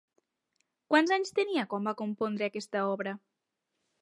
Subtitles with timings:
[0.93, 3.15] Quants anys tenia quan va compondre aquesta obra?